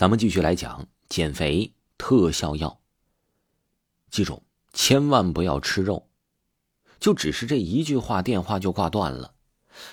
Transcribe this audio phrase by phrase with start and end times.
[0.00, 2.80] 咱们继续来讲减肥特效药。
[4.10, 4.42] 记住，
[4.72, 6.08] 千万不要吃肉。
[6.98, 9.34] 就只是这一句话，电话就挂断了。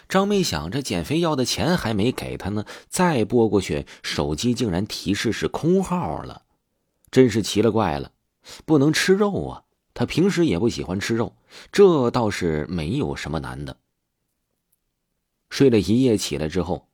[0.08, 6.44] 张妹想着减肥药的钱还没给他呢，再拨过去，手机竟然提示是空号了，
[7.12, 8.14] 真是奇了怪了。
[8.66, 9.64] 不能吃肉啊，
[9.94, 11.36] 他平时也不喜欢吃肉，
[11.70, 13.76] 这倒是没有什么难的。
[15.50, 16.88] 睡了一夜，起来之后，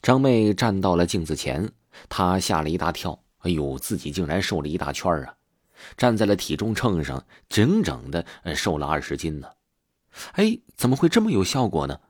[0.00, 1.72] 张妹站到了镜子前。
[2.08, 5.36] 他吓了一大跳，哎呦，自己竟然瘦了一大圈啊！
[5.96, 9.48] 站在了体重秤上，整整的瘦了二十斤呢。
[10.32, 12.00] 哎，怎么会这么有效果呢？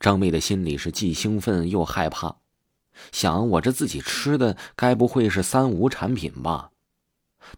[0.00, 2.36] 张妹的心里是既兴奋又害怕，
[3.12, 6.70] 想我这自己吃的该不会是三无产品吧？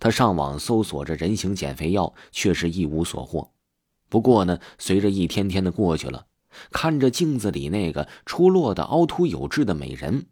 [0.00, 3.52] 她上网搜索着人形减肥药，却是一无所获。
[4.08, 6.26] 不过呢，随着一天天的过去了，
[6.70, 10.26] 看着镜子里那个出落的凹凸有致的美人。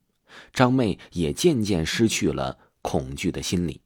[0.53, 3.81] 张妹也渐渐失去了恐惧的心理。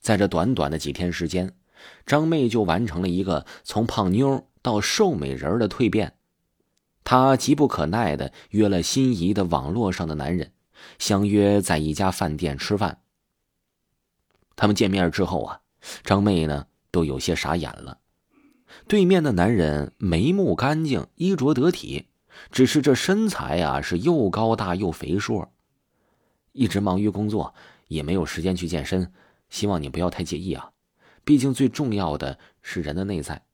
[0.00, 1.56] 在这短短的几天时间，
[2.04, 6.16] 张妹就完成了一个从胖妞到瘦美人的蜕变。
[7.04, 10.52] 她急不可耐的约了心仪的网络上的男人，
[10.98, 13.02] 相约在一家饭店吃饭。
[14.56, 15.60] 他们见面之后啊，
[16.02, 17.98] 张妹呢都有些傻眼了。
[18.88, 22.06] 对面的男人眉目干净，衣着得体。
[22.50, 25.52] 只是这身材呀，是又高大又肥硕。
[26.52, 27.54] 一直忙于工作，
[27.88, 29.12] 也没有时间去健身。
[29.48, 30.70] 希望你不要太介意啊，
[31.24, 33.44] 毕竟最重要的是人的内在。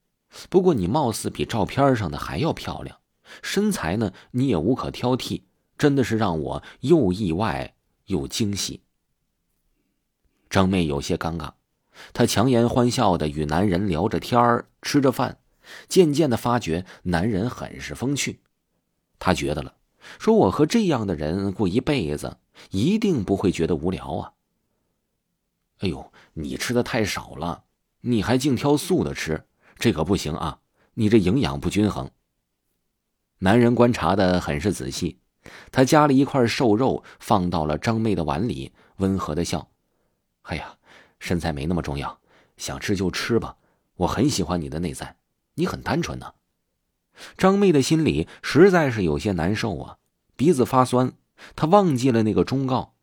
[0.49, 2.97] 不过你貌似比照片上的还要漂亮，
[3.41, 5.43] 身材呢你也无可挑剔，
[5.77, 7.75] 真的是让我又意外
[8.07, 8.81] 又惊喜。
[10.49, 11.51] 张妹有些尴尬，
[12.13, 15.37] 她强颜欢笑的与男人聊着天儿，吃着饭，
[15.87, 18.39] 渐渐的发觉男人很是风趣。
[19.25, 19.73] 他觉得了，
[20.19, 22.39] 说：“我和这样的人过一辈子，
[22.71, 24.33] 一定不会觉得无聊啊。”
[25.79, 27.63] 哎呦，你吃的太少了，
[28.01, 29.45] 你还净挑素的吃，
[29.79, 30.59] 这可不行啊！
[30.95, 32.11] 你这营养不均衡。
[33.39, 35.21] 男人观察的很是仔细，
[35.71, 39.71] 他夹了一块瘦肉放到了张妹的碗里，温和的笑
[40.43, 40.75] ：“哎呀，
[41.19, 42.19] 身材没那么重要，
[42.57, 43.55] 想吃就吃吧。
[43.95, 45.15] 我很喜欢你的内在，
[45.53, 46.33] 你很单纯呢。”
[47.37, 49.97] 张妹的心里实在是有些难受啊，
[50.35, 51.13] 鼻子发酸，
[51.55, 52.93] 她忘记了那个忠告，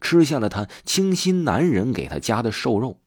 [0.00, 2.98] 吃下了她倾心男人给她夹的瘦肉。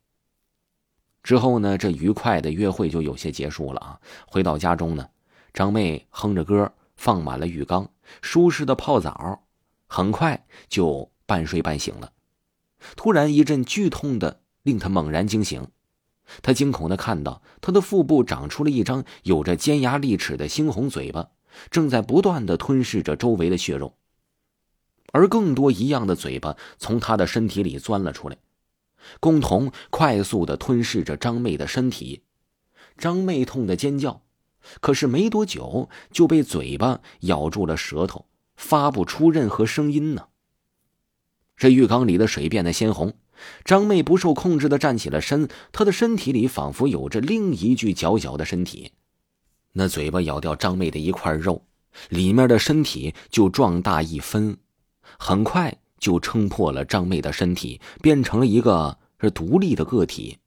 [1.24, 4.00] 之后呢，这愉快的约会就有些结束了啊。
[4.28, 5.08] 回到家中呢，
[5.54, 7.90] 张妹哼着歌，放满了浴缸，
[8.22, 9.44] 舒适的泡澡，
[9.88, 12.12] 很快就半睡半醒了。
[12.98, 15.66] 突然一阵剧痛的令她猛然惊醒。
[16.42, 21.30] 他惊恐的看到，他的腹部长出了一张有着尖牙利齿的猩红嘴巴，
[21.70, 23.96] 正在不断的吞噬着周围的血肉，
[25.12, 28.38] 而更多一样的嘴巴从他的身体里钻了出来，
[29.20, 32.24] 共同快速的吞噬着张妹的身体。
[32.98, 34.22] 张妹痛的尖叫，
[34.80, 40.28] 可是没多久就被嘴巴咬住了舌头，发不出任何声音呢。
[41.58, 43.14] 这浴缸里的水变得鲜红。
[43.64, 48.92] 张妹不受控制的站起了身，她的身体里仿佛有着另一具小小的身体。
[49.74, 51.64] 那嘴巴咬掉张妹的一块肉，
[52.10, 54.58] 里面的身体就壮大一分，
[55.18, 60.38] 很快就撑破了张妹的身体，变成了一个是独立的个体。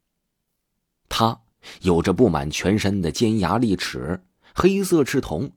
[1.09, 1.41] 他
[1.83, 4.21] 有着布满全身的尖牙利齿，
[4.55, 5.51] 黑色赤瞳，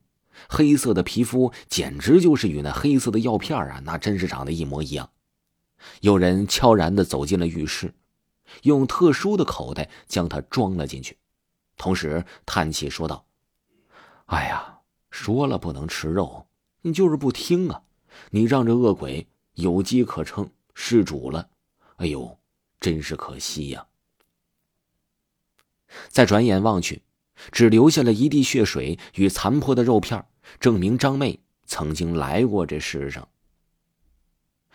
[0.48, 5.10] 黑色的皮肤简直就是与那黑色的药片啊，那真是长得一模一样。
[6.00, 7.94] 有人悄然的走进了浴室，
[8.62, 11.16] 用特殊的口袋将它装了进去，
[11.76, 13.24] 同时叹气说道
[14.26, 14.80] ：“哎呀，
[15.10, 16.46] 说了不能吃肉，
[16.82, 17.82] 你就是不听啊！
[18.30, 21.48] 你让这恶鬼有机可乘，失主了，
[21.96, 22.38] 哎呦，
[22.80, 23.86] 真是可惜呀！”
[26.08, 27.02] 再转眼望去，
[27.50, 30.24] 只留下了一地血水与残破的肉片，
[30.60, 33.28] 证明张妹曾经来过这世上。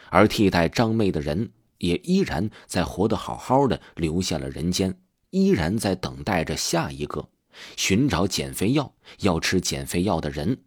[0.09, 4.99] 而替代张妹的人也依然在活得好好的，留下了人间，
[5.29, 7.29] 依然在等待着下一个
[7.75, 10.63] 寻找减肥药、要吃减肥药的人。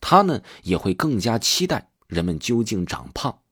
[0.00, 3.42] 他呢也会更加期待人们究竟长胖。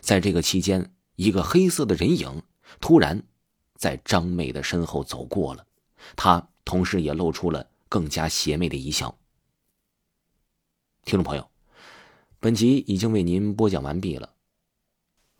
[0.00, 2.42] 在这个期间，一个黑色的人影
[2.80, 3.22] 突然
[3.76, 5.66] 在张妹的身后走过了，
[6.16, 9.18] 他同时也露出了更加邪魅的一笑。
[11.04, 11.53] 听众朋友。
[12.44, 14.34] 本集已经为您播讲完毕了。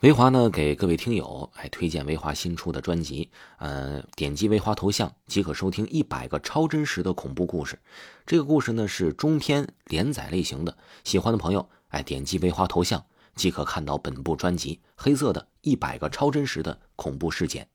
[0.00, 3.28] 维华呢，给各位听友哎推荐维华新出的专辑，
[3.58, 7.78] 呃，点击维华头像即可收听一百个超真实的恐怖故事。
[8.24, 10.74] 这个故事呢是中篇连载类型的，
[11.04, 13.04] 喜欢的朋友哎点击维华头像
[13.34, 17.68] 即可看到本部专辑黑色的一百个超真实的恐怖事件。